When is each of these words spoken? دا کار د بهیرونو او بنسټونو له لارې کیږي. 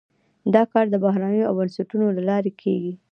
دا 0.53 0.63
کار 0.71 0.85
د 0.89 0.95
بهیرونو 1.03 1.41
او 1.47 1.53
بنسټونو 1.59 2.05
له 2.17 2.21
لارې 2.29 2.51
کیږي. 2.61 2.93